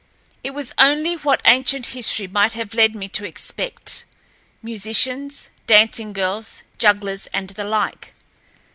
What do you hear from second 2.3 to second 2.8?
have